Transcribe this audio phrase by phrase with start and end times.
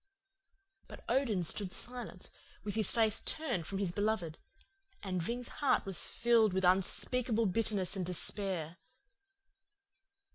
[0.87, 2.31] "But Odin stood silent,
[2.63, 4.39] with his face turned from his beloved,
[5.03, 8.77] and Ving's heart was filled with unspeakable bitterness and despair.